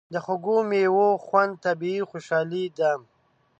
د 0.13 0.15
خوږو 0.25 0.57
میوو 0.69 1.09
خوند 1.25 1.53
طبیعي 1.65 2.01
خوشالي 2.09 2.65
ده. 2.77 2.91